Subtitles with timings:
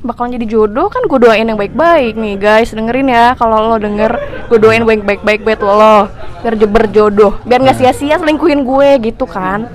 [0.00, 2.72] bakalan jadi jodoh kan gue doain yang baik-baik nih guys.
[2.72, 4.16] Dengerin ya kalau lo denger
[4.48, 6.08] gue doain baik-baik buat lo.
[6.40, 7.36] Biar je- berjodoh.
[7.44, 9.68] Biar nggak sia-sia selingkuhin gue gitu kan.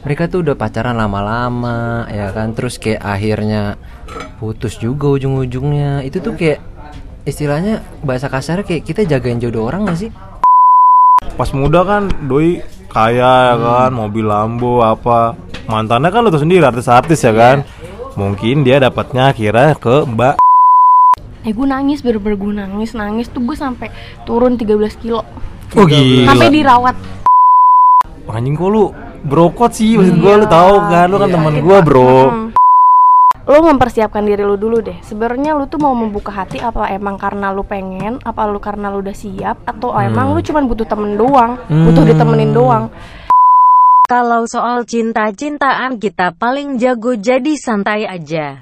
[0.00, 2.52] Mereka tuh udah pacaran lama-lama ya kan?
[2.56, 3.76] Terus kayak akhirnya
[4.40, 6.04] putus juga ujung-ujungnya.
[6.04, 6.60] Itu tuh kayak
[7.24, 10.10] istilahnya bahasa kasarnya kayak kita jagain jodoh orang gak sih?
[11.36, 15.36] Pas muda kan doi kaya ya kan, mobil Lambo apa.
[15.68, 17.62] Mantannya kan lu tuh sendiri artis-artis ya kan.
[18.20, 20.36] Mungkin dia dapatnya kira ke Mbak.
[21.40, 23.88] Eh gue nangis bener-bener gue nangis nangis tuh gue sampai
[24.28, 25.24] turun 13 kilo.
[25.72, 26.28] Oh gila.
[26.28, 26.96] sampai dirawat.
[28.28, 28.92] Anjing kok lu
[29.24, 29.96] brokot sih?
[29.96, 31.06] Maksud gua lu tahu kan?
[31.08, 32.16] Lu kan teman gua bro.
[32.28, 32.48] Hmm.
[33.50, 35.00] lo mempersiapkan diri lu dulu deh.
[35.00, 38.20] Sebenarnya lu tuh mau membuka hati apa emang karena lu pengen?
[38.22, 39.64] Apa lu karena lu udah siap?
[39.64, 41.56] Atau emang lu cuman butuh temen doang?
[41.66, 42.92] Butuh ditemenin doang
[44.10, 48.58] Kalau soal cinta-cintaan kita paling jago jadi santai aja.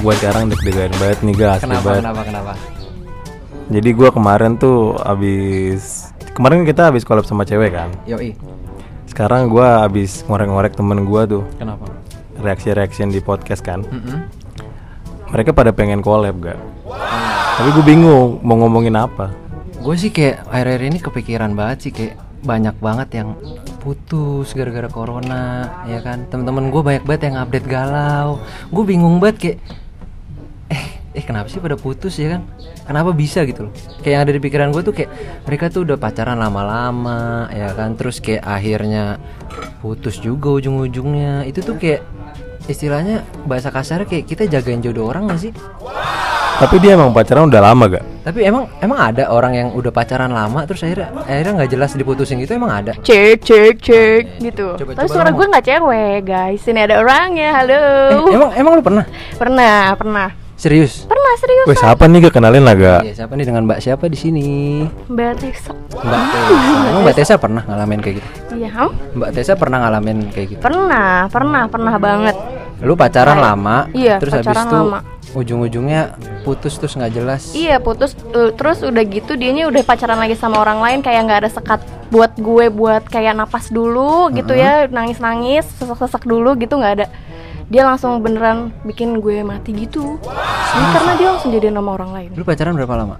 [0.00, 1.60] Gua sekarang deg-degan banget nih gas.
[1.60, 2.00] kenapa banget.
[2.00, 2.79] kenapa kenapa
[3.70, 7.90] Jadi gua kemarin tuh abis kemarin kita habis collab sama cewek kan.
[8.02, 8.34] yoi
[9.06, 11.86] Sekarang gua abis ngorek-ngorek temen gua tuh kenapa
[12.40, 13.86] reaksi-reaksi di podcast kan.
[13.86, 14.26] Mm-mm.
[15.30, 16.58] Mereka pada pengen collab gak?
[17.60, 19.30] Tapi gue bingung mau ngomongin apa.
[19.80, 23.32] gue sih kayak akhir-akhir ini kepikiran banget sih kayak banyak banget yang
[23.80, 28.36] putus gara-gara corona ya kan teman-teman gue banyak banget yang update galau
[28.68, 29.58] gue bingung banget kayak
[31.10, 32.42] eh kenapa sih pada putus ya kan?
[32.86, 33.42] Kenapa bisa?
[33.42, 33.72] Gitu loh.
[34.02, 35.10] Kayak yang ada di pikiran gue tuh kayak
[35.46, 37.98] mereka tuh udah pacaran lama-lama ya kan?
[37.98, 39.18] Terus kayak akhirnya
[39.82, 41.46] putus juga ujung-ujungnya.
[41.50, 42.06] Itu tuh kayak
[42.70, 45.52] istilahnya bahasa kasarnya kayak kita jagain jodoh orang gak sih?
[46.60, 48.04] Tapi dia emang pacaran udah lama gak?
[48.20, 52.36] tapi emang emang ada orang yang udah pacaran lama terus akhirnya akhirnya nggak jelas diputusin
[52.44, 52.92] gitu emang ada?
[53.00, 54.76] Cek cek cek gitu.
[54.76, 56.62] Coba- tapi coba suara gue nggak cewek guys.
[56.68, 57.80] Ini ada orangnya halo.
[58.28, 59.04] Eh, emang emang lu pernah?
[59.40, 60.28] Pernah pernah
[60.60, 60.92] serius?
[61.08, 63.00] Pernah serius Weh siapa nih gak kenalin lah gak?
[63.08, 64.48] Iya siapa nih dengan Mbak siapa di sini?
[65.08, 65.72] Mbak Tessa.
[65.72, 66.60] Mbak Tessa.
[66.84, 68.28] Emang Mbak Tessa pernah ngalamin kayak gitu?
[68.54, 68.90] Iya Ham?
[69.16, 70.60] Mbak Tessa pernah ngalamin kayak gitu?
[70.60, 72.36] Pernah pernah pernah banget.
[72.80, 74.98] Lu pacaran lama Iya, terus habis pacaran itu lama.
[75.30, 77.52] ujung-ujungnya putus terus nggak jelas.
[77.52, 81.40] Iya putus eh, terus udah gitu dianya udah pacaran lagi sama orang lain kayak nggak
[81.44, 86.58] ada sekat buat gue buat kayak napas dulu gitu ya nangis nangis sesak sesak dulu
[86.58, 87.06] gitu nggak ada
[87.70, 90.18] dia langsung beneran bikin gue mati gitu.
[90.74, 92.30] Jadi karena dia langsung jadi nama orang lain.
[92.34, 93.16] Lu pacaran berapa lama?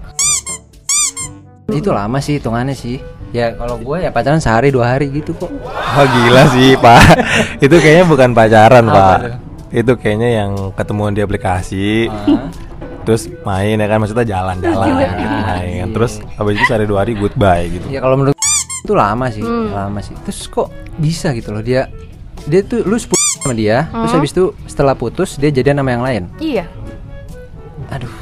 [1.71, 2.99] Itu lama sih hitungannya sih.
[3.31, 5.47] Ya kalau gue ya pacaran sehari dua hari gitu kok.
[5.47, 6.99] Wah gila sih pak.
[7.63, 9.17] Itu kayaknya bukan pacaran Apa pak.
[9.23, 9.33] tuh?
[9.71, 12.11] Itu kayaknya yang ketemuan di aplikasi.
[12.11, 12.51] Ah.
[13.07, 14.99] Terus main ya kan Maksudnya jalan-jalan.
[15.47, 15.87] Main.
[15.95, 17.87] Terus habis itu sehari dua hari goodbye gitu.
[17.87, 18.35] Ya kalau menurut
[18.83, 20.11] itu lama sih lama sih.
[20.27, 20.67] Terus kok
[20.99, 21.87] bisa gitu loh dia
[22.51, 26.05] dia tuh lu sepuluh sama dia terus habis itu setelah putus dia jadian sama yang
[26.05, 26.23] lain.
[26.37, 26.65] Iya.
[27.91, 28.13] Aduh.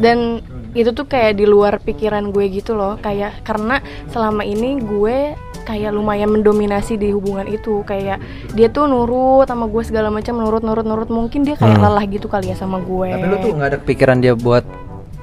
[0.00, 0.44] Dan
[0.76, 3.82] itu tuh kayak di luar pikiran gue gitu loh kayak karena
[4.14, 5.34] selama ini gue
[5.66, 8.22] kayak lumayan mendominasi di hubungan itu kayak
[8.54, 12.30] dia tuh nurut sama gue segala macam nurut nurut nurut mungkin dia kayak lelah gitu
[12.30, 13.10] kali ya sama gue.
[13.10, 14.62] Tapi lu tuh nggak ada kepikiran dia buat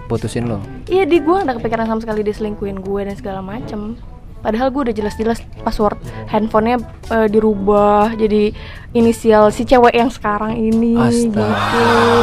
[0.08, 3.44] putusin lo iya di gue gak ada kepikiran sama sekali dia selingkuhin gue dan segala
[3.44, 4.00] macem
[4.40, 6.78] padahal gue udah jelas-jelas password handphonenya
[7.08, 8.54] eh, dirubah jadi
[8.92, 11.48] inisial si cewek yang sekarang ini gitu Astaga.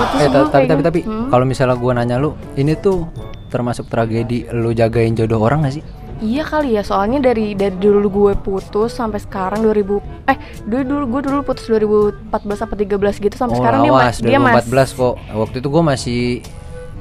[0.08, 2.74] Terus eh gue ta- tapi tapi gitu, tapi "Hmm?" kalau misalnya gua nanya lu ini
[2.74, 3.06] tuh
[3.46, 5.84] termasuk tragedi lu jagain jodoh orang gak sih
[6.16, 11.04] Iya kali ya, soalnya dari dari dulu gue putus sampai sekarang 2000 eh dulu dulu
[11.10, 12.30] gue dulu putus 2014
[12.64, 15.82] apa 13 gitu sampai sekarang dia, ma- awas, dia 2014 mas kok waktu itu gua
[15.84, 16.22] masih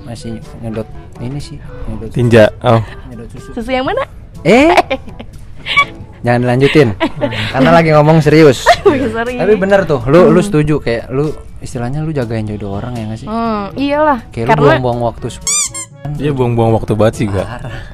[0.03, 1.57] masih nyedot ini sih
[1.87, 4.01] nyedot, Tinja Oh nyedot susu susu yang mana?
[4.43, 4.75] Eh?
[6.23, 6.89] Jangan dilanjutin.
[7.51, 8.63] Karena lagi ngomong serius.
[9.15, 9.35] Sorry.
[9.35, 13.19] tapi bener tuh lu lu setuju kayak lu istilahnya lu jagain jodoh orang ya gak
[13.19, 13.27] sih?
[13.27, 14.19] Hmm, iyalah.
[14.31, 15.27] kayak lu Karena buang-buang waktu
[16.19, 17.47] Dia buang-buang waktu banget sih gak?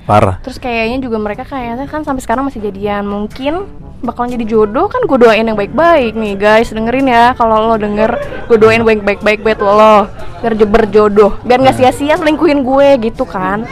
[0.05, 0.37] Parah.
[0.45, 3.09] Terus kayaknya juga mereka kayaknya kan sampai sekarang masih jadian.
[3.09, 3.65] Mungkin
[4.05, 6.69] bakalan jadi jodoh kan gue doain yang baik-baik nih guys.
[6.69, 8.13] Dengerin ya kalau lo denger
[8.45, 10.05] gue doain baik-baik baik buat lo.
[10.45, 11.41] Biar berjodoh.
[11.41, 13.65] Biar nggak sia-sia selingkuhin gue gitu kan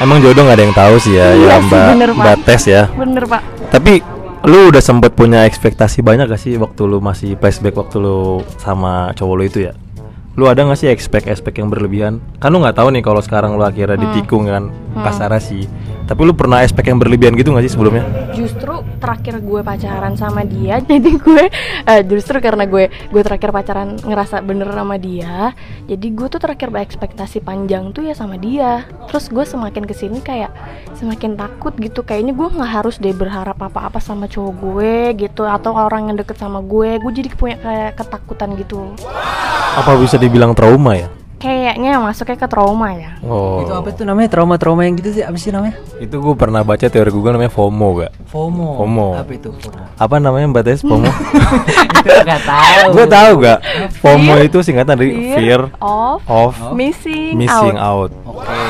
[0.00, 2.24] Emang jodoh gak ada yang tahu sih ya Iya Ya sih, mbak, bener, Pak.
[2.24, 2.82] mbak tes ya.
[2.88, 3.42] Bener pak.
[3.68, 3.92] Tapi
[4.42, 9.12] lu udah sempet punya ekspektasi banyak gak sih Waktu lu masih flashback waktu lu sama
[9.12, 9.72] cowok lu itu ya
[10.34, 12.22] Lu ada gak sih expect-expect yang berlebihan?
[12.38, 14.04] Kan lu gak tahu nih kalau sekarang lu akhirnya Hmm.
[14.08, 15.66] ditikung kan Kasarnya sih.
[16.02, 18.02] Tapi lu pernah expect yang berlebihan gitu gak sih sebelumnya?
[18.30, 21.44] justru terakhir gue pacaran sama dia jadi gue
[21.84, 25.52] eh, justru karena gue gue terakhir pacaran ngerasa bener sama dia
[25.84, 28.86] jadi gue tuh terakhir berekspektasi panjang tuh ya sama dia.
[29.06, 30.50] Terus gue semakin ke sini kayak
[30.94, 35.74] semakin takut gitu kayaknya gue nggak harus deh berharap apa-apa sama cowok gue gitu atau
[35.74, 38.94] orang yang deket sama gue gue jadi punya kayak ketakutan gitu
[39.80, 41.08] Apa bisa dibilang trauma ya?
[41.40, 43.64] kayaknya masuknya ke trauma ya Oh.
[43.64, 45.24] Itu apa tuh namanya trauma-trauma yang gitu sih?
[45.24, 45.80] Apa sih namanya?
[45.96, 48.12] Itu gue pernah baca teori Google namanya FOMO gak?
[48.28, 48.68] FOMO.
[48.76, 49.08] FOMO.
[49.16, 49.82] Apa itu FOMO?
[49.96, 51.08] Apa namanya Mbak Tes FOMO?
[52.04, 52.86] itu gak tahu.
[52.92, 53.58] gue tahu gak?
[54.04, 54.48] FOMO Fear.
[54.52, 58.36] itu singkatan dari fear of of missing, missing out, out.
[58.36, 58.60] Oke.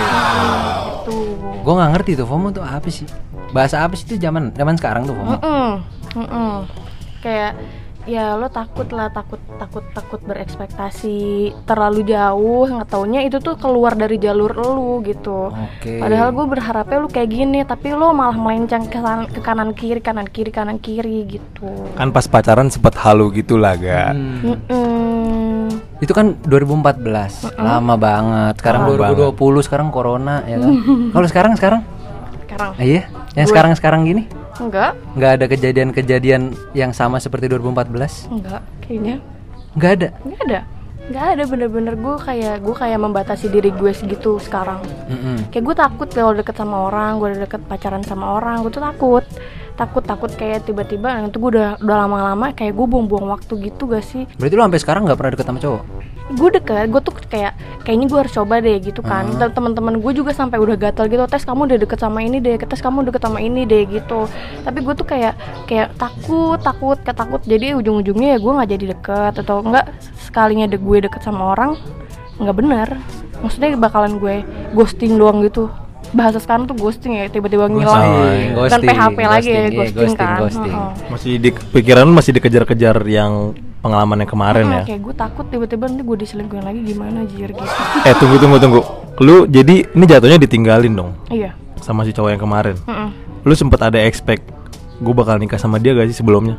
[1.02, 1.16] Gitu.
[1.60, 3.06] Gue nggak ngerti tuh FOMO tuh apa sih?
[3.50, 5.30] Bahasa apa sih itu zaman zaman sekarang tuh FOMO?
[5.40, 5.68] Mm-mm,
[6.14, 6.52] mm-mm.
[7.24, 7.58] Kayak
[8.10, 11.18] ya lo takut lah takut takut takut berekspektasi
[11.62, 15.96] terlalu jauh nggak taunya itu tuh keluar dari jalur lo gitu Oke.
[15.96, 20.00] padahal gue berharapnya lu kayak gini tapi lo malah melenceng ke, san- ke kanan kiri
[20.00, 24.10] kanan kiri kanan kiri gitu Kan pas pacaran sempet halu gitu lah gak?
[24.10, 24.58] Hmm.
[24.58, 25.68] Mm-mm.
[26.00, 27.04] Itu kan 2014,
[27.54, 28.54] lama banget.
[28.56, 30.72] Sekarang Lama 2020, sekarang corona ya kan.
[31.14, 31.82] Kalau sekarang sekarang?
[32.42, 33.06] sekarang iya.
[33.32, 34.22] Yang Gue- sekarang-sekarang gini
[34.60, 36.42] enggak nggak ada kejadian-kejadian
[36.72, 38.28] yang sama seperti 2014?
[38.30, 39.16] enggak kayaknya
[39.70, 40.08] Nggak ada.
[40.20, 40.60] nggak ada
[41.10, 44.78] nggak ada bener-bener gue kayak gue kayak membatasi diri gue segitu sekarang
[45.08, 45.50] Mm-mm.
[45.50, 48.78] kayak gue takut kalau deket sama orang gue udah deket pacaran sama orang gue tuh
[48.80, 49.24] takut
[49.74, 54.04] takut takut kayak tiba-tiba itu gue udah udah lama-lama kayak gue buang-buang waktu gitu gak
[54.04, 55.82] sih Berarti lu sampai sekarang nggak pernah deket sama cowok?
[56.31, 59.27] Gue deket gue tuh kayak kayaknya gue harus coba deh gitu kan.
[59.37, 62.55] Dan teman-teman gue juga sampai udah gatal gitu tes kamu udah deket sama ini deh
[62.59, 64.31] tes kamu deket sama ini deh gitu.
[64.62, 65.35] Tapi gue tuh kayak
[65.67, 69.87] kayak takut takut kayak takut jadi ujung-ujungnya ya gue nggak jadi deket atau enggak
[70.23, 71.75] sekalinya de gue deket sama orang
[72.38, 72.88] nggak bener.
[73.41, 74.44] Maksudnya bakalan gue
[74.77, 75.73] ghosting doang gitu
[76.10, 79.70] bahasa sekarang tuh ghosting ya tiba-tiba ngilang Ghosting, bukan ghosting, PHP lagi ya ghosting, iya,
[79.70, 80.72] ghosting, ghosting, kan ghosting.
[80.72, 80.90] Heeh.
[81.08, 83.32] Masih di pikiran masih dikejar-kejar yang
[83.78, 84.82] pengalaman yang kemarin Hmm, ya?
[84.84, 87.72] kayak gue takut tiba-tiba nanti gue diselingkuhin lagi gimana jir gitu
[88.02, 88.80] Eh tunggu tunggu tunggu.
[89.18, 92.76] Lu jadi ini jatuhnya ditinggalin dong iya sama si cowok yang kemarin.
[92.82, 93.08] Mm-mm.
[93.40, 94.44] Lu sempet ada expect
[94.96, 96.58] gue bakal nikah sama dia gak sih sebelumnya?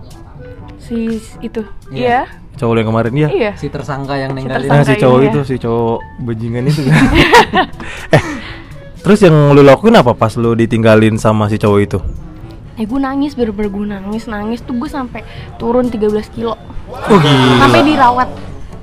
[0.81, 2.01] si itu Iya.
[2.01, 2.21] iya
[2.51, 3.27] Cowok lu yang kemarin ya?
[3.29, 4.65] iya Si tersangka yang ninggalin.
[4.65, 4.75] tersangka.
[4.75, 7.03] Nah, si cowok ini itu, si cowok bajingan itu kan.
[8.17, 8.23] eh,
[9.01, 11.99] terus yang lu lakuin apa pas lu ditinggalin sama si cowok itu?
[12.73, 15.21] eh gue nangis bener-bener gue nangis nangis tuh gue sampai
[15.57, 16.55] turun 13 kilo
[16.91, 17.55] Oh gila.
[17.61, 18.27] sampai dirawat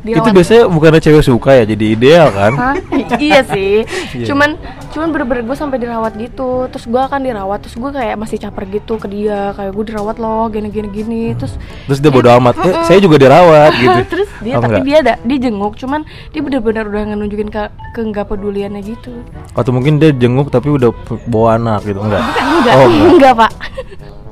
[0.08, 2.52] dirawat Itu biasanya bukannya cewek suka ya jadi ideal kan?
[2.54, 2.74] Hah?
[3.16, 4.26] Iya sih Iya.
[4.26, 4.56] cuman
[4.88, 8.64] cuman bener-bener gue sampai dirawat gitu terus gue akan dirawat terus gue kayak masih caper
[8.66, 12.54] gitu ke dia kayak gue dirawat loh gini gini gini terus Terus dia bodo amat.
[12.58, 13.98] Eh, saya juga dirawat gitu.
[14.08, 14.86] terus dia Oh, tapi enggak?
[14.86, 19.12] dia ada dia jenguk cuman dia bener-bener udah nunjukin ke ke nggak peduliannya gitu
[19.52, 20.88] Atau mungkin dia jenguk tapi udah
[21.24, 22.24] bawa anak gitu enggak?
[22.24, 23.08] enggak Oh, enggak.
[23.10, 23.50] enggak pak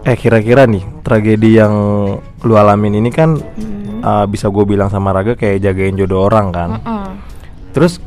[0.07, 1.75] Eh kira-kira nih tragedi yang
[2.47, 4.07] lu alamin ini kan Hmm.
[4.07, 6.71] uh, bisa gue bilang sama Raga kayak jagain jodoh orang kan.
[6.79, 7.19] Mm-mm.
[7.75, 7.99] Terus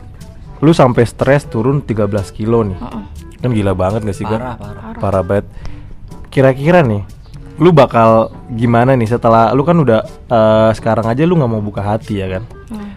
[0.64, 2.80] lu sampai stres turun 13 kilo nih.
[2.80, 3.04] Mm-mm.
[3.44, 4.24] Kan gila banget gak sih?
[4.24, 4.96] Parah, parah.
[4.96, 5.46] Parah banget.
[6.32, 7.04] Kira-kira nih
[7.60, 10.00] lu bakal gimana nih setelah lu kan udah
[10.32, 12.44] uh, sekarang aja lu nggak mau buka hati ya kan?
[12.72, 12.96] Hmm.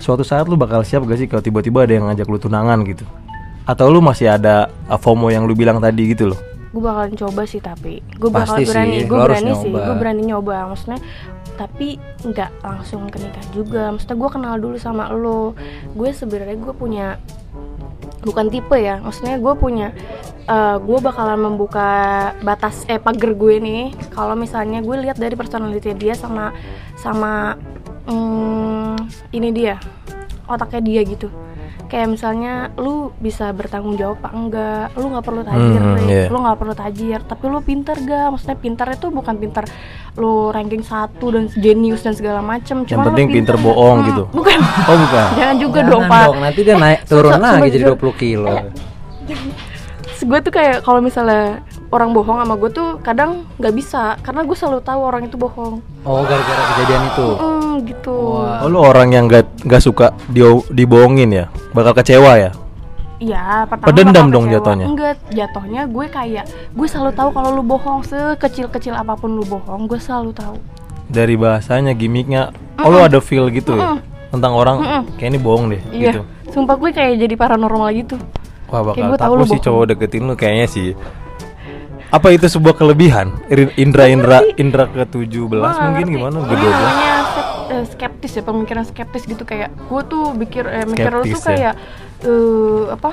[0.00, 3.04] Suatu saat lu bakal siap gak sih kalau tiba-tiba ada yang ngajak lu tunangan gitu?
[3.68, 6.40] Atau lu masih ada uh, FOMO yang lu bilang tadi gitu loh?
[6.70, 10.70] Gue bakalan coba sih tapi gue bakal Pasti berani gue berani sih gue berani nyoba.
[10.70, 11.00] Maksudnya
[11.58, 13.90] tapi nggak langsung ke nikah juga.
[13.90, 15.58] Maksudnya gue kenal dulu sama lo.
[15.92, 17.06] Gue sebenarnya gue punya
[18.22, 19.02] bukan tipe ya.
[19.02, 19.90] Maksudnya gue punya
[20.46, 21.90] eh, gue bakalan membuka
[22.42, 26.54] batas eh pagar gue nih kalau misalnya gue lihat dari personality dia sama
[26.98, 27.54] sama
[28.10, 28.96] mm,
[29.34, 29.78] ini dia
[30.50, 31.30] otaknya dia gitu
[31.90, 36.24] kayak misalnya lu bisa bertanggung jawab apa enggak lu nggak perlu tajir Hmm, iya.
[36.26, 39.64] lu nggak perlu tajir tapi lu pinter gak maksudnya pinter itu bukan pinter
[40.14, 44.06] lu ranking satu dan jenius dan segala macem Yang Cuma lu penting pinter bohong Hmm,
[44.06, 44.22] gitu.
[44.32, 45.26] bukan Oh bukan.
[45.38, 47.96] jangan juga Jangan dong pak nanti dia naik turun lagi jadi jujur.
[47.98, 48.54] 20 kilo.
[50.20, 54.54] gue tuh kayak kalau misalnya orang bohong sama gue tuh kadang nggak bisa karena gue
[54.54, 57.26] selalu tahu orang itu bohong Oh, gara-gara kejadian itu.
[57.34, 58.62] hmm, gitu Wah.
[58.62, 61.44] Oh lu orang yang gak, gak suka di, dibohongin ya?
[61.70, 62.50] Bakal kecewa ya?
[63.18, 64.56] Iya, pertama Pedendam dong kecewa.
[64.56, 64.86] jatuhnya?
[64.86, 69.84] Enggak, jatuhnya gue kayak gue selalu tahu kalau lu bohong sekecil-kecil apa pun lu bohong,
[69.84, 70.56] gue selalu tahu.
[71.04, 74.00] Dari bahasanya, gimmicknya Oh lu ada feel gitu ya?
[74.30, 74.76] Tentang orang,
[75.18, 76.16] kayak ini bohong deh Iya.
[76.16, 78.16] gitu Sumpah gue kayak jadi paranormal gitu.
[78.66, 79.64] Wah bakal takut sih bohong.
[79.68, 80.86] cowok deketin lu kayaknya sih
[82.10, 83.38] Apa itu sebuah kelebihan?
[83.46, 86.16] Ir- Indra-indra indra ke-17 Wah, mungkin ngerti.
[86.16, 86.36] gimana?
[86.36, 90.84] Ini Ke-12 namanya skep- eh, skeptis ya, pemikiran skeptis gitu kayak gue tuh pikir eh,
[90.84, 91.46] mikir lu tuh ya.
[91.46, 91.74] kayak
[92.20, 93.12] eh apa?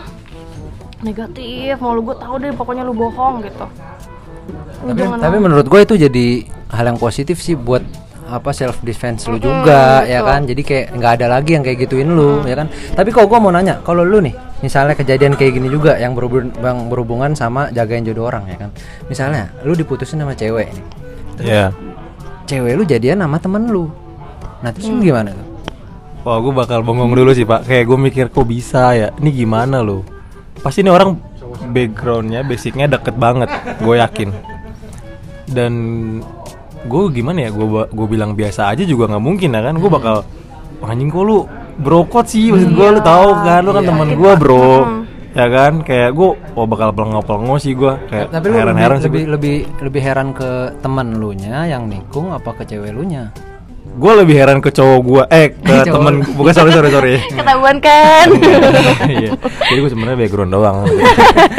[0.98, 3.70] negatif mau lu gue tahu deh pokoknya lu bohong gitu
[4.80, 6.26] Lu tapi, tapi menurut gue itu jadi
[6.70, 7.86] hal yang positif sih buat
[8.28, 10.44] apa self defense lu juga ya kan?
[10.44, 12.68] Jadi kayak nggak ada lagi yang kayak gituin lu ya kan?
[12.68, 16.52] Tapi kalau gua mau nanya kalau lu nih misalnya kejadian kayak gini juga yang berhubungan,
[16.60, 18.70] yang berhubungan sama jagain jodoh orang ya kan?
[19.08, 20.86] Misalnya lu diputusin sama cewek nih.
[21.38, 21.66] Iya.
[22.48, 23.92] cewek lu jadian sama temen lu.
[24.64, 25.00] Nah terus Hmm.
[25.00, 25.48] lu gimana tuh?
[26.24, 27.64] Wah gue bakal bengong dulu sih pak.
[27.64, 29.08] Kayak gue mikir kok bisa ya?
[29.16, 30.04] Ini gimana loh
[30.60, 31.16] Pasti ini orang
[31.72, 33.48] backgroundnya basicnya deket banget
[33.80, 34.32] Gue yakin.
[35.48, 35.74] Dan
[36.88, 39.76] gue gimana ya Gue gue bilang biasa aja juga nggak mungkin ya kan.
[39.76, 40.24] Gue bakal
[40.78, 41.44] "Wah, Anjing kok lu
[41.78, 42.50] brokot sih?
[42.50, 43.90] Maksud gue lu tahu kan Lu kan Iya.
[43.92, 44.70] temen gue bro.
[45.32, 49.06] Ya kan Kayak gue Oh bakal pelongo-pelongo sih gue Kayak tapi lu heran-heran lebih, sih
[49.06, 49.34] lebih gua.
[49.34, 53.30] lebih lebih heran ke temen lu nya yang nikung apa ke cewek lu nya
[53.88, 56.14] Gue lebih heran ke cowok gue Eh ke Cowok temen.
[56.34, 57.14] Bukan sorry sorry sorry.
[57.34, 58.28] Ketahuan kan?
[59.10, 59.34] Iya.
[59.40, 60.78] Jadi gue sebenarnya background doang.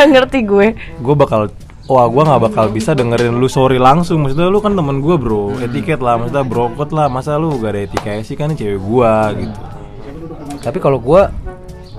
[0.07, 0.67] Ngerti gue.
[0.97, 1.51] Gue bakal
[1.89, 4.23] wah gue nggak bakal bisa dengerin lu sorry langsung.
[4.23, 5.57] Maksudnya lu kan temen gue bro.
[5.59, 7.09] Etiket lah maksudnya brokot lah.
[7.09, 8.37] Masa lu gak ada etika sih?
[8.37, 9.59] Kan ini cewek gue gitu.
[10.61, 11.33] Tapi kalau gua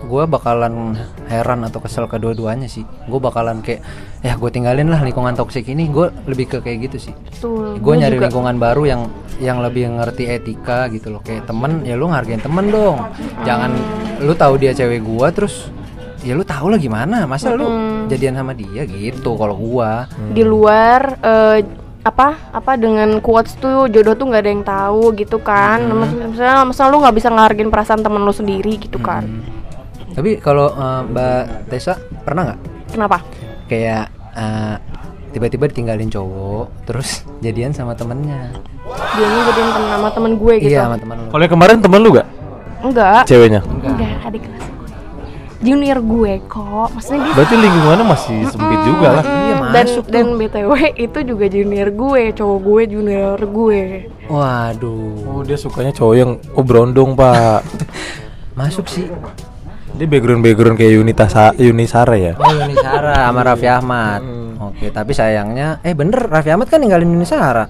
[0.10, 0.98] gua bakalan
[1.30, 2.82] heran atau kesel kedua-duanya sih.
[3.06, 3.82] Gue bakalan kayak
[4.26, 5.90] ya gue tinggalin lah lingkungan toksik ini.
[5.90, 7.14] Gue lebih ke kayak gitu sih.
[7.14, 7.78] Betul.
[7.82, 8.30] Gue nyari juga.
[8.30, 9.02] lingkungan baru yang
[9.40, 11.22] yang lebih ngerti etika gitu loh.
[11.26, 13.06] Kayak temen ya lu ngargain temen dong.
[13.46, 13.72] Jangan
[14.22, 15.70] lu tahu dia cewek gua terus
[16.26, 17.30] ya lu tahu lah gimana.
[17.30, 17.70] Masa lu
[18.10, 20.10] jadian sama dia gitu kalau gua.
[20.34, 21.62] Di luar eh,
[22.00, 25.84] apa apa dengan quotes tuh jodoh tuh nggak ada yang tahu gitu kan.
[25.84, 26.34] Hmm.
[26.34, 29.24] misalnya misalnya lu nggak bisa ngargain perasaan temen lu sendiri gitu kan.
[29.24, 29.44] Hmm.
[30.18, 32.60] tapi kalau eh, mbak Tessa pernah nggak?
[32.98, 33.18] Kenapa?
[33.70, 34.76] Kayak eh,
[35.30, 38.50] tiba-tiba ditinggalin cowok terus jadian sama temennya.
[38.90, 40.72] Dia temen sama temen gue gitu.
[40.74, 41.30] Iya sama temen lu.
[41.30, 42.28] Kalau kemarin temen lu gak
[42.80, 43.22] enggak.
[43.28, 43.62] Ceweknya?
[43.68, 44.79] Enggak adik kelas
[45.60, 46.88] junior gue kok.
[46.96, 49.24] Maksudnya dia berarti lingkungannya masih sempit juga lah.
[49.24, 53.82] Iya, Mm, dan masuk dan btw itu juga junior gue cowok gue junior gue.
[54.26, 55.14] Waduh.
[55.28, 57.62] Oh dia sukanya cowok yang oh berondong pak.
[58.60, 59.08] Masuk sih.
[59.90, 62.34] Dia background background kayak Yunita Sa Yunisara ya?
[62.36, 64.22] Oh Yuni Sara sama Raffi Ahmad.
[64.60, 67.68] Oke, tapi sayangnya eh bener Raffi Ahmad kan ninggalin Yuni Sara.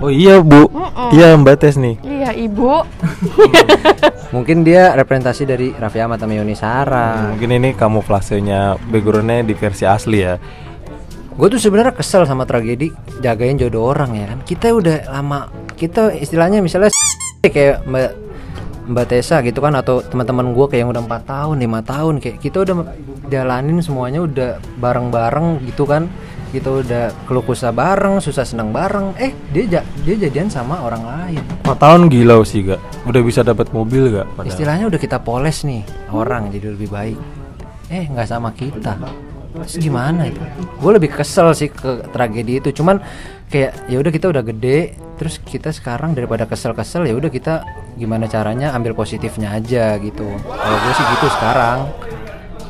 [0.00, 0.66] Oh iya bu.
[1.12, 1.96] Iya mbak Tes nih.
[2.02, 2.84] Iya ibu.
[4.34, 7.34] Mungkin dia representasi dari Raffi Ahmad sama Yuni Sara.
[7.34, 10.38] mungkin ini kamuflasenya backgroundnya di versi asli ya.
[11.34, 14.38] Gue tuh sebenarnya kesel sama tragedi jagain jodoh orang ya kan.
[14.46, 16.94] Kita udah lama kita istilahnya misalnya
[17.42, 18.10] kayak Mbak
[18.90, 22.42] Mbak Tessa gitu kan atau teman-teman gue kayak yang udah empat tahun lima tahun kayak
[22.42, 22.74] kita udah
[23.30, 26.10] jalanin semuanya udah bareng-bareng gitu kan
[26.50, 29.14] kita udah keluh kesah bareng susah senang bareng.
[29.16, 31.42] Eh dia ja- dia jadian sama orang lain.
[31.62, 34.50] 4 tahun gila sih gak udah bisa dapat mobil gak padahal.
[34.50, 37.18] Istilahnya udah kita poles nih orang jadi lebih baik.
[37.90, 38.98] Eh nggak sama kita.
[39.50, 40.38] Terus gimana itu?
[40.78, 42.70] Gue lebih kesel sih ke tragedi itu.
[42.70, 43.02] Cuman
[43.50, 47.66] kayak ya udah kita udah gede terus kita sekarang daripada kesel-kesel ya udah kita
[47.98, 50.22] gimana caranya ambil positifnya aja gitu.
[50.38, 51.78] Kalau gue sih gitu sekarang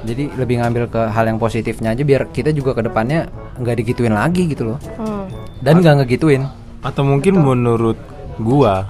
[0.00, 4.12] jadi lebih ngambil ke hal yang positifnya aja biar kita juga ke depannya nggak digituin
[4.12, 5.28] lagi gitu loh Hmm.
[5.60, 6.44] dan nggak ngegituin
[6.80, 8.00] Atau mungkin menurut
[8.36, 8.88] gua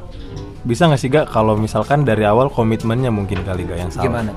[0.60, 4.04] bisa nggak sih gak kalau misalkan dari awal komitmennya mungkin kali gak yang salah.
[4.06, 4.30] gimana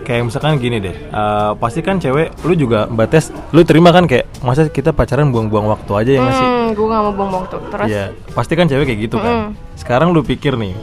[0.00, 4.06] Kayak misalkan gini deh, eh, pasti kan cewek, lu juga mbak Tes, lu terima kan
[4.06, 6.46] kayak masa kita pacaran buang-buang waktu aja ya nggak sih?
[6.46, 9.58] Hmm, gue gak mau buang-buang tuh terus Iya, pasti kan cewek kayak gitu kan.
[9.74, 10.78] Sekarang lu pikir nih,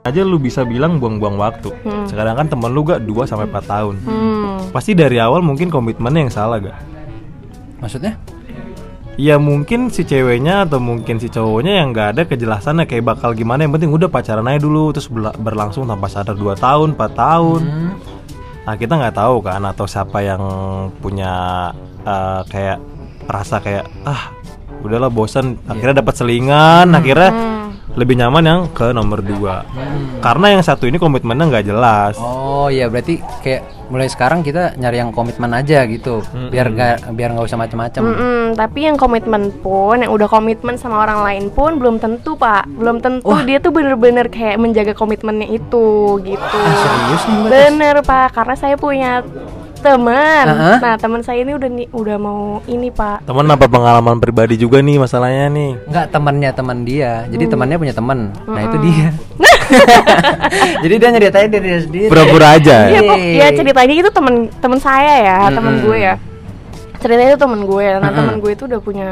[0.00, 1.68] aja lu bisa bilang buang-buang waktu.
[2.04, 3.94] Sekarang kan temen lu gak 2 sampai 4 tahun.
[4.00, 6.78] hmm, Pasti dari awal mungkin komitmennya yang salah gak?
[7.76, 8.20] maksudnya
[9.16, 13.64] Ya mungkin si ceweknya atau mungkin si cowoknya yang nggak ada kejelasannya kayak bakal gimana
[13.64, 17.60] yang penting udah pacaran aja dulu terus berla- berlangsung tanpa sadar 2 tahun 4 tahun
[17.60, 17.90] Hmm.
[18.62, 20.40] nah kita nggak tahu kan atau siapa yang
[20.94, 21.32] punya
[22.00, 22.78] eh, kayak
[23.26, 24.32] rasa kayak ah
[24.80, 27.28] udahlah bosan akhirnya dapat selingan akhirnya
[27.98, 29.66] lebih nyaman yang ke nomor dua.
[30.22, 32.14] Karena yang satu ini komitmennya nggak jelas.
[32.20, 36.22] Oh iya berarti kayak mulai sekarang kita nyari yang komitmen aja gitu
[36.54, 38.02] biar nggak biar nggak usah macam-macam.
[38.06, 42.70] Mm-mm, tapi yang komitmen pun yang udah komitmen sama orang lain pun belum tentu pak.
[42.70, 46.58] Belum tentu dia tuh bener-bener kayak menjaga komitmennya itu gitu.
[46.62, 48.30] Ah, serius nih bener pak.
[48.30, 49.26] Karena saya punya
[49.80, 50.44] teman.
[50.46, 50.76] Uh-uh.
[50.78, 53.24] nah teman saya ini udah nih udah mau ini pak.
[53.24, 55.70] Temen apa pengalaman pribadi juga nih masalahnya nih?
[55.86, 57.24] Nggak temannya teman dia.
[57.26, 57.52] Jadi Hmm.
[57.52, 58.18] temannya punya teman.
[58.44, 59.08] Nah itu dia.
[60.82, 62.08] Jadi dia nyeritain dari dia sendiri.
[62.08, 63.08] pura-pura aja Iya ya?
[63.08, 63.16] kok.
[63.18, 66.14] Ya ceritanya itu temen temen saya ya temen gue ya.
[66.98, 67.86] Ceritanya itu temen gue.
[67.96, 69.08] Nah temen gue itu udah punya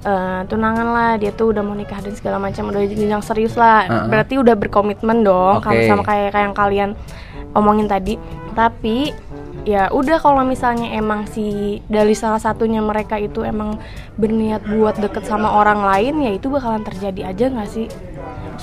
[0.00, 1.12] eh, tunangan lah.
[1.16, 4.06] Dia tuh udah mau nikah dan segala macam udah jenjang serius lah.
[4.06, 6.90] Berarti udah berkomitmen dong kalau sama kayak kayak yang kalian
[7.52, 8.20] omongin tadi.
[8.54, 9.10] Tapi
[9.62, 11.46] ya udah kalau misalnya emang si
[11.86, 13.78] dari salah satunya mereka itu emang
[14.14, 17.86] berniat buat deket sama orang lain ya itu bakalan terjadi aja nggak sih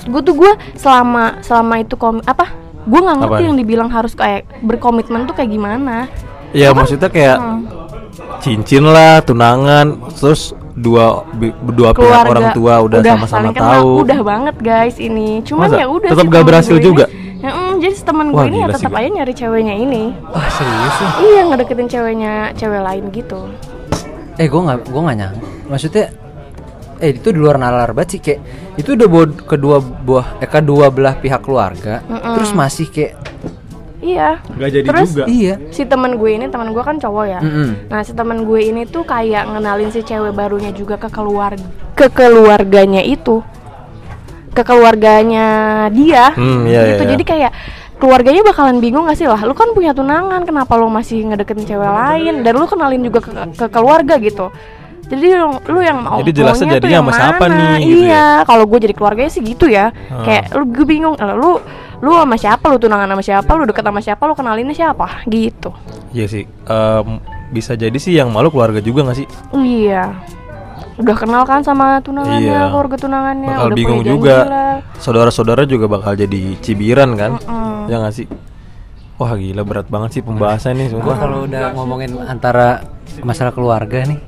[0.04, 3.48] gue tuh gue selama selama itu kom apa gue nggak ngerti Apaan?
[3.48, 6.06] yang dibilang harus kayak berkomitmen tuh kayak gimana
[6.52, 7.64] Ya maksudnya kayak Hmm.
[8.44, 11.24] cincin lah, tunangan, terus dua
[11.64, 14.04] dua pihak orang tua udah sama-sama tahu.
[14.04, 17.04] udah banget guys ini cuman ya udah Tetap sih gak berhasil juga?
[17.08, 17.21] ini,
[17.82, 20.14] jadi teman gue Wah, ini ya tetap aja nyari ceweknya ini.
[20.30, 21.08] Wah serius ya?
[21.18, 23.40] iya ngedeketin ceweknya cewek lain gitu.
[24.38, 25.40] Eh gue nggak gue nggak nyangka.
[25.66, 26.06] Maksudnya
[27.02, 28.20] eh itu di luar nalar banget sih.
[28.22, 28.40] Kayak
[28.78, 31.98] itu udah buat kedua buah eh kedua belah pihak keluarga.
[32.06, 33.12] Terus masih kayak
[33.98, 34.38] iya.
[34.58, 35.24] Gak jadi Terus, juga.
[35.26, 35.54] iya.
[35.74, 37.40] si teman gue ini teman gue kan cowok ya.
[37.42, 37.86] Mm-mm.
[37.90, 41.62] nah si teman gue ini tuh kayak ngenalin si cewek barunya juga ke keluarga
[41.94, 43.46] ke keluarganya itu
[44.52, 45.46] ke keluarganya
[45.88, 47.02] dia Hmm, iya, gitu.
[47.02, 47.12] iya, iya.
[47.16, 47.52] jadi kayak
[47.96, 49.24] keluarganya bakalan bingung gak sih?
[49.24, 52.42] Lah lu kan punya tunangan kenapa lu masih ngedeketin cewek lain?
[52.42, 54.50] dan lu kenalin juga ke, ke keluarga gitu.
[55.06, 58.78] Jadi lu, lu yang mau Jadi jelasnya jadinya sama siapa nih, gitu iya kalau gue
[58.80, 59.92] jadi keluarganya sih gitu ya.
[60.08, 60.24] Hmm.
[60.24, 61.60] kayak lu gue bingung "Lah, lu
[62.00, 62.64] lu sama siapa?
[62.66, 63.50] Lu tunangan sama siapa?
[63.52, 64.22] Lu deket sama siapa?
[64.24, 65.22] Lu kenalinnya siapa?
[65.28, 65.70] Gitu.
[66.10, 66.44] Iya sih.
[66.48, 67.08] Em,
[67.52, 69.28] bisa jadi sih yang malu keluarga juga gak sih?
[69.52, 70.16] Iya.
[70.94, 72.68] Udah kenal kan sama tunangannya, Iya.
[72.68, 74.36] keluarga tunangannya, Bakal udah bingung juga.
[74.96, 77.38] Saudara-saudara juga bakal jadi cibiran kan?
[77.38, 77.88] Mm-mm.
[77.88, 78.26] Ya gak sih?
[79.16, 81.14] Wah gila berat banget sih pembahasan nih gue sumpah.
[81.14, 82.82] kalau udah ngomongin antara
[83.22, 84.18] masalah keluarga nih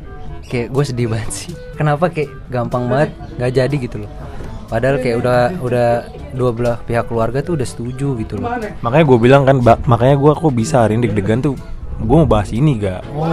[0.44, 4.10] kayak gue sedih banget sih kenapa kayak gampang banget nggak jadi gitu loh
[4.64, 5.88] padahal kayak udah udah
[6.30, 10.30] dua belah pihak keluarga tuh udah setuju gitu loh Makanya gue bilang kan, makanya gue
[10.30, 11.56] kok bisa hari ini deg-degan tuh.
[11.96, 13.26] Gue mau bahas ini gak oh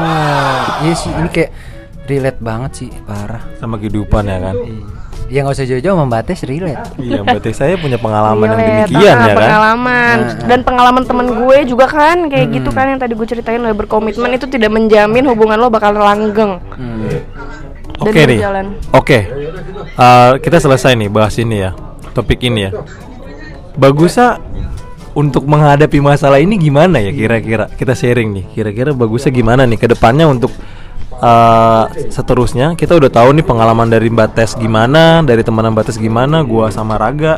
[0.81, 1.51] iya sih ini kayak
[2.05, 4.55] relate banget sih parah sama kehidupan ya kan?
[5.31, 9.23] ya nggak usah jauh-jauh membatas relate Iya, berarti saya punya pengalaman yang Relate, demikian ah,
[9.23, 9.37] ya kan?
[9.39, 13.71] Pengalaman dan pengalaman temen gue juga kan kayak gitu kan yang tadi gue ceritain lo
[13.71, 16.59] berkomitmen itu tidak menjamin hubungan lo bakal langgeng.
[18.01, 18.65] Dan Oke nih, berjalan.
[18.91, 19.19] oke.
[19.93, 21.71] Eh, kita selesai nih bahas ini ya,
[22.11, 22.71] topik ini ya.
[23.77, 24.41] Bagusnya
[25.13, 27.69] untuk menghadapi masalah ini gimana ya kira-kira?
[27.71, 30.51] Kita sharing nih, kira-kira bagusnya gimana nih ke depannya untuk
[31.21, 35.97] eh, seterusnya kita udah tahu nih pengalaman dari Mbak Tes gimana, dari teman Mbak Tes
[36.01, 37.37] gimana, gua sama Raga.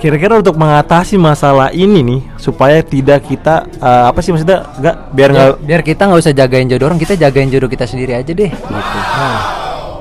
[0.00, 5.28] Kira-kira untuk mengatasi masalah ini nih supaya tidak kita eh, apa sih maksudnya nggak biar
[5.32, 8.32] nggak biar, biar kita nggak usah jagain jodoh orang kita jagain jodoh kita sendiri aja
[8.32, 8.98] deh gitu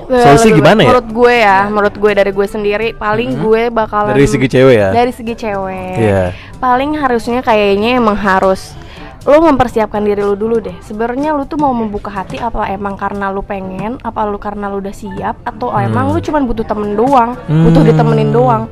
[0.09, 0.89] Eh, Solusi lebih gimana ya?
[0.89, 4.89] Menurut gue ya, menurut gue dari gue sendiri paling gue bakalan dari segi cewek ya?
[4.89, 5.95] Dari segi cewek.
[6.01, 6.23] Iya.
[6.57, 8.73] Paling harusnya kayaknya emang harus
[9.21, 10.75] lo mempersiapkan diri lu dulu deh.
[10.79, 14.79] Sebenarnya lu tuh mau membuka hati apa emang karena lu pengen, apa lu karena lu
[14.79, 17.89] udah siap atau emang lu cuman butuh temen doang, butuh Hmm.
[17.89, 18.63] ditemenin doang.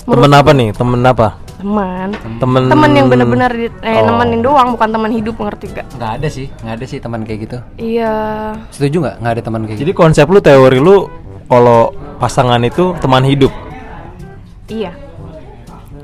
[0.00, 0.68] Temen apa nih?
[0.70, 1.28] Temen apa?
[1.56, 2.08] Teman.
[2.40, 4.08] Temen Temen yang bener-bener di- eh, Oh.
[4.08, 5.86] nemenin doang, bukan teman hidup ngerti gak?
[5.92, 8.14] nggak ada sih nggak ada sih teman kayak gitu Iya.
[8.70, 11.04] setuju nggak nggak ada teman kayak gitu Jadi konsep lu teori lu
[11.44, 13.52] kalau pasangan itu teman hidup.
[14.66, 14.94] Iya.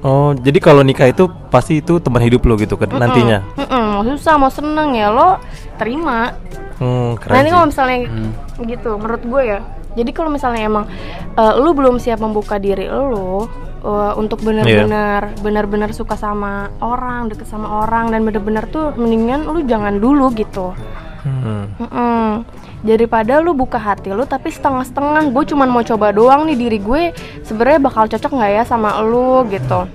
[0.07, 3.43] Oh, jadi kalau nikah itu pasti itu teman hidup lu gitu ke nantinya.
[3.59, 5.43] Mm-mm, mau susah mau seneng ya lo
[5.83, 6.31] terima
[6.77, 7.97] Hmm, keren Nanti kalau misalnya
[8.69, 9.59] gitu, menurut gue ya.
[9.97, 10.85] Jadi kalau misalnya emang
[11.35, 13.49] eh, lu belum siap membuka diri lu
[13.81, 19.65] eh, untuk benar-benar benar-benar suka sama orang, deket sama orang dan benar-benar tuh mendingan lu
[19.65, 20.77] jangan dulu gitu.
[21.27, 21.67] Hmm.
[21.83, 22.27] Mm-mm.
[22.87, 27.11] Daripada lu buka hati lu tapi setengah-setengah, gue cuman mau coba doang nih diri gue
[27.43, 29.91] sebenarnya bakal cocok nggak ya sama lu gitu.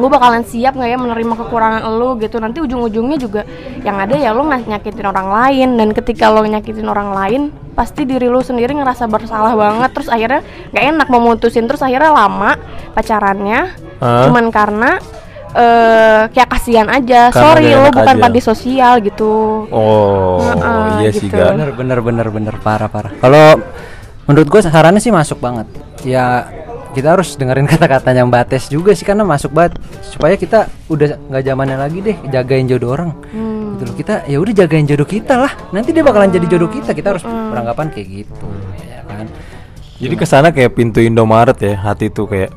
[0.00, 2.40] Lu bakalan siap nggak ya menerima kekurangan lu gitu.
[2.40, 3.44] Nanti ujung-ujungnya juga
[3.84, 7.42] yang ada ya lu nyakitin orang lain dan ketika lu nyakitin orang lain
[7.76, 12.12] pasti diri lu sendiri ngerasa bersalah banget terus akhirnya nggak enak mau mutusin terus akhirnya
[12.12, 12.60] lama
[12.92, 13.60] pacarannya
[14.02, 14.28] Hah?
[14.28, 15.00] cuman karena
[15.50, 17.30] eh kayak kasihan aja.
[17.30, 18.22] Karena sorry enak bukan aja.
[18.22, 19.66] panti sosial gitu.
[19.68, 21.36] Oh, Heeh, iya sih, gitu.
[21.36, 21.52] Ga.
[21.54, 22.54] bener bener bener bener.
[22.62, 23.12] Parah parah.
[23.18, 23.58] Kalau
[24.30, 25.66] menurut gue sarannya sih masuk banget.
[26.06, 26.46] Ya
[26.90, 29.78] kita harus dengerin kata-katanya Mbak Tes juga sih karena masuk banget.
[30.06, 33.10] Supaya kita udah nggak zamannya lagi deh jagain jodoh orang.
[33.30, 33.58] Hmm.
[33.80, 35.52] gitu loh kita ya udah jagain jodoh kita lah.
[35.72, 36.94] Nanti dia bakalan jadi jodoh kita.
[36.94, 38.46] Kita harus beranggapan kayak gitu
[38.84, 39.26] ya kan?
[40.00, 42.48] Jadi ke sana kayak pintu Indomaret ya, hati tuh kayak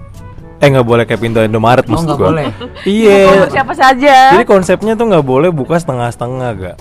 [0.63, 2.27] eh nggak boleh kayak pintu Indomaret Oh, maksud nggak gua.
[2.31, 2.45] boleh.
[2.87, 3.51] Iya.
[3.51, 6.77] Siapa saja Jadi konsepnya tuh nggak boleh buka setengah-setengah gak?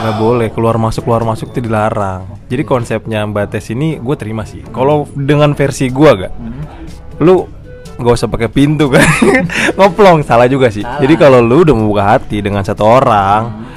[0.00, 2.28] Nggak boleh keluar masuk keluar masuk itu dilarang.
[2.48, 4.60] Jadi konsepnya Mbak Tes ini gue terima sih.
[4.68, 6.32] Kalau dengan versi gua gak,
[7.20, 7.48] lu
[8.00, 9.04] nggak usah pakai pintu kan?
[9.76, 10.80] Ngoplong salah juga sih.
[10.80, 13.68] Jadi kalau lu udah membuka hati dengan satu orang,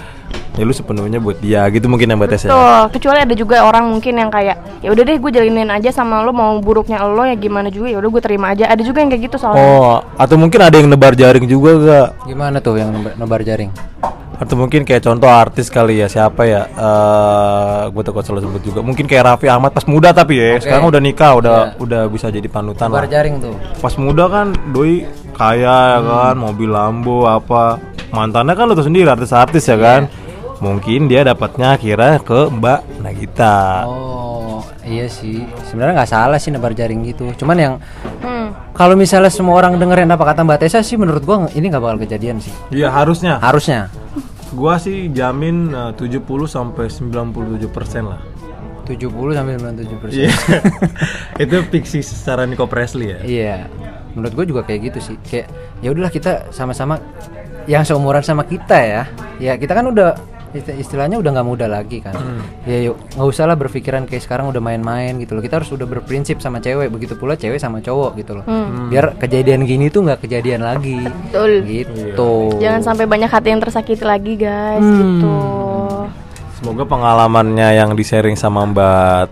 [0.54, 2.54] ya lu sepenuhnya buat dia gitu mungkin yang Tes ya.
[2.54, 6.22] Tuh, kecuali ada juga orang mungkin yang kayak ya udah deh gue jalinin aja sama
[6.22, 8.70] lo mau buruknya lo ya gimana juga ya udah gue terima aja.
[8.70, 9.66] Ada juga yang kayak gitu soalnya.
[9.66, 12.08] Oh, atau mungkin ada yang nebar jaring juga gak?
[12.30, 13.74] gimana tuh yang nebar, jaring
[14.34, 16.66] Atau mungkin kayak contoh artis kali ya siapa ya?
[16.68, 18.80] Eh, gue takut selalu sebut juga.
[18.82, 20.58] Mungkin kayak Raffi Ahmad pas muda tapi ya.
[20.58, 20.68] Oke.
[20.68, 21.80] Sekarang udah nikah, udah Iya.
[21.80, 23.10] udah bisa jadi panutan Bar lah.
[23.10, 23.56] jaring tuh.
[23.80, 27.78] Pas muda kan doi kaya ya kan, mobil Lambo apa.
[28.14, 30.06] Mantannya kan lo tau sendiri artis-artis ya kan.
[30.60, 33.84] Mungkin dia dapatnya kira ke Mbak Nagita.
[33.86, 35.44] Oh, iya sih.
[35.68, 37.32] Sebenarnya nggak salah sih nebar jaring gitu.
[37.36, 37.74] Cuman yang
[38.24, 38.56] Hmm.
[38.72, 41.98] kalau misalnya semua orang dengerin apa kata Mbak Tessa sih menurut gua ini nggak bakal
[42.00, 42.54] kejadian sih.
[42.72, 43.40] Iya harusnya.
[43.40, 43.92] Harusnya
[44.54, 48.22] Gua sih jamin eh, 70 sampai 97 persen lah.
[48.86, 50.20] 70 sampai 97 persen.
[50.24, 50.32] Iya.
[51.44, 53.20] Itu fiksi secara Nico Presley ya.
[53.24, 53.56] Iya,
[54.14, 55.16] menurut gue juga kayak gitu sih.
[55.26, 55.48] Kayak
[55.82, 57.02] ya udahlah kita sama-sama
[57.66, 59.04] yang seumuran sama kita ya.
[59.42, 60.14] Ya kita kan udah
[60.54, 62.14] istilahnya udah nggak muda lagi kan.
[62.64, 65.42] Ya yuk nggak usah lah berpikiran kayak sekarang udah main-main gitu loh.
[65.42, 66.88] Kita harus udah berprinsip sama cewek.
[66.88, 68.46] Begitu pula cewek sama cowok gitu loh.
[68.88, 71.02] Biar kejadian gini tuh nggak kejadian lagi.
[71.02, 71.52] Betul.
[71.64, 72.32] Gitu.
[72.58, 75.00] Jangan sampai banyak hati yang tersakiti lagi guys Hmm.
[75.00, 75.36] gitu.
[76.56, 79.28] Semoga pengalamannya yang di-sharing sama Mbak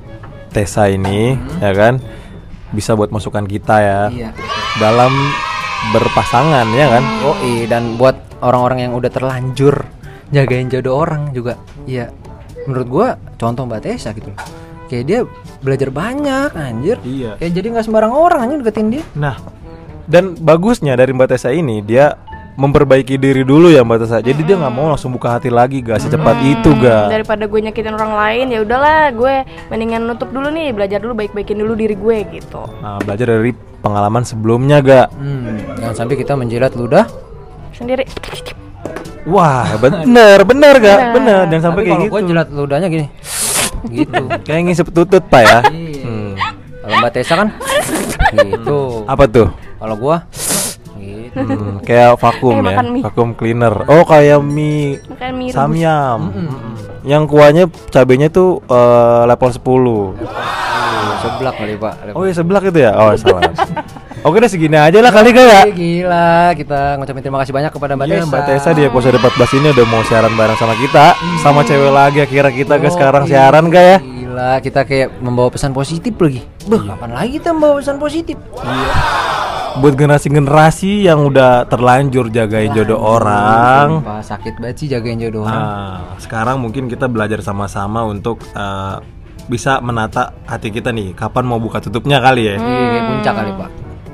[0.51, 1.31] Tessa ini
[1.63, 2.03] ya kan
[2.71, 4.29] bisa buat masukan kita ya Iya.
[4.75, 5.11] dalam
[5.89, 7.03] berpasangan ya kan.
[7.23, 9.85] Oh iya dan buat orang-orang yang udah terlanjur
[10.31, 11.59] jagain jodoh orang juga.
[11.85, 12.09] Iya.
[12.65, 14.39] Menurut gua contoh Mbak Tessa gitu loh.
[14.91, 15.19] Kayak dia
[15.63, 16.97] belajar banyak anjir.
[17.03, 17.39] Iya.
[17.39, 19.03] Kayak jadi nggak sembarang orang anjir deketin dia.
[19.15, 19.39] Nah,
[20.07, 22.15] dan bagusnya dari Mbak Tessa ini dia
[22.59, 24.19] memperbaiki diri dulu ya Mbak Tessa.
[24.19, 27.07] Jadi dia nggak mau langsung buka hati lagi gak secepat itu ga.
[27.07, 29.35] Daripada gue nyakitin orang lain ya udahlah gue
[29.71, 32.63] mendingan nutup dulu nih belajar dulu baik-baikin dulu diri gue gitu.
[32.83, 35.07] Nah, belajar dari pengalaman sebelumnya ga.
[35.15, 37.07] Hmm, jangan sampai kita menjilat ludah.
[37.71, 38.03] Sendiri.
[39.23, 40.99] Wah, bener, bener gak?
[41.13, 42.13] Bener, jangan sampai Tapi kayak kalau gitu.
[42.13, 43.07] gua jilat ludahnya gini.
[43.89, 44.23] gitu.
[44.45, 45.59] Kayak ngisep tutut pak ya.
[45.69, 46.05] Iya.
[46.05, 46.31] Hmm.
[46.81, 47.49] Kalau Mbak Tessa kan
[48.31, 48.81] gitu.
[49.05, 49.47] Apa tuh?
[49.77, 50.17] Kalau gua
[50.97, 51.37] gitu.
[51.41, 53.01] Hmm, kayak vakum Kayak ya, mie.
[53.01, 53.73] vakum cleaner.
[53.87, 56.19] Oh kayak mie Makan mie samyam.
[57.01, 59.61] Yang kuahnya cabenya tuh eh, level 10
[61.21, 61.93] Seblak kali, Pak.
[62.17, 62.91] Oh iya sebelah itu ya?
[62.97, 63.41] Oh salah.
[64.21, 65.61] Oke deh segini aja lah kali gak ya?
[65.65, 68.29] Gila, kita ngucapin terima kasih banyak kepada Mbak Iya Tessa.
[68.29, 71.05] Mbak Tessa di episode 14 ini udah mau siaran bareng sama kita
[71.41, 73.33] Sama cewek lagi akhirnya kita guys sekarang Yoi.
[73.33, 73.97] siaran gak ya?
[73.97, 76.45] Gila, kita kayak membawa pesan positif lagi.
[76.69, 78.37] Beuh, kapan lagi kita membawa pesan positif?
[79.81, 85.57] Buat generasi-generasi yang udah terlanjur jagain jodoh orang Sumpah, sakit banget sih jagain jodoh orang.
[85.57, 89.01] Nah, sekarang mungkin kita belajar sama-sama untuk eh,
[89.49, 91.17] bisa menata hati kita nih.
[91.17, 92.61] Kapan mau buka tutupnya kali ya?
[92.61, 93.69] Iya, kayak puncak kali, Pak.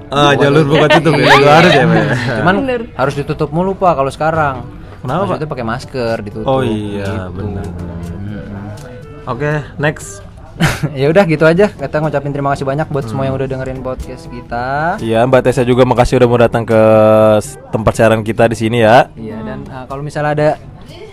[0.08, 1.28] Ah, jalur buka tutup ya.
[1.38, 2.06] Itu harus ya, Pak.
[2.42, 2.56] Cuman
[2.96, 4.56] harus ditutup mulu, Pak, kalau sekarang.
[5.04, 5.28] Kenapa, Pak?
[5.28, 6.48] Maksudnya pakai masker ditutup.
[6.48, 7.36] Oh iya, gitu.
[7.36, 7.66] benar.
[9.28, 10.24] Oke, next.
[11.00, 11.70] ya udah gitu aja.
[11.70, 14.98] Kita ngucapin terima kasih banyak buat semua yang udah dengerin podcast kita.
[14.98, 16.82] Iya, Mbak Tessa juga makasih udah mau datang ke
[17.70, 19.12] tempat siaran kita di sini ya.
[19.14, 20.50] Iya dan uh, kalau misalnya ada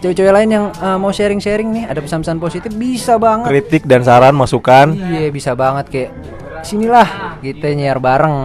[0.01, 3.49] cewek-cewek lain yang uh, mau sharing-sharing nih, ada pesan-pesan positif bisa banget.
[3.53, 4.97] Kritik dan saran, masukan.
[4.97, 6.11] Iya bisa banget kayak
[6.65, 8.37] sinilah kita nyiar bareng.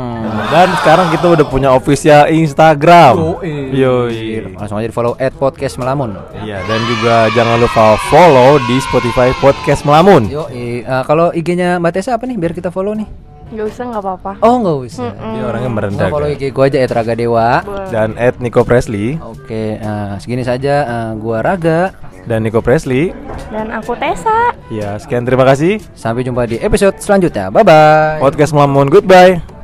[0.51, 3.39] Dan sekarang kita udah punya official Instagram.
[3.71, 4.53] Yoi.
[4.59, 6.19] Langsung aja di follow at podcast melamun.
[6.43, 10.27] Iya, dan juga jangan lupa follow di Spotify Podcast Melamun.
[10.27, 13.28] Yo, uh, kalau IG-nya Mbak Tessa apa nih biar kita follow nih?
[13.49, 14.31] Gak usah nggak apa-apa.
[14.39, 15.09] Oh nggak usah.
[15.09, 16.07] Dia orangnya Oh, merendah.
[16.07, 16.29] kan?
[16.29, 17.49] IG gua aja at Raga Dewa.
[17.89, 21.91] Dan at Nico Presley Oke, uh, segini saja uh, gua Raga.
[22.23, 23.09] dan Nico Presley.
[23.49, 24.53] Dan aku Tessa.
[24.69, 25.81] Ya, sekian terima kasih.
[25.93, 27.49] Sampai jumpa di episode selanjutnya.
[27.49, 28.21] Bye bye.
[28.21, 29.58] Podcast Melamun goodbye.